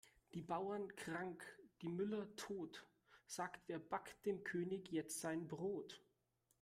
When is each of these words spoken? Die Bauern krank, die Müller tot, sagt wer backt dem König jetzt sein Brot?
Die 0.33 0.41
Bauern 0.41 0.95
krank, 0.95 1.43
die 1.83 1.87
Müller 1.87 2.35
tot, 2.35 2.87
sagt 3.27 3.61
wer 3.67 3.77
backt 3.77 4.25
dem 4.25 4.43
König 4.43 4.91
jetzt 4.91 5.19
sein 5.21 5.47
Brot? 5.47 6.01